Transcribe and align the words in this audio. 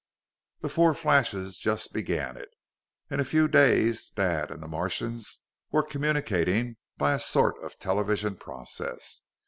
"The 0.61 0.69
four 0.69 0.95
flashes 0.95 1.59
just 1.59 1.93
began 1.93 2.35
it. 2.35 2.49
In 3.11 3.19
a 3.19 3.23
few 3.23 3.47
days 3.47 4.09
Dad 4.09 4.49
and 4.49 4.59
the 4.63 4.67
Martians 4.67 5.41
were 5.71 5.83
communicating 5.83 6.77
by 6.97 7.13
a 7.13 7.19
sort 7.19 7.63
of 7.63 7.77
television 7.77 8.35
process. 8.35 9.21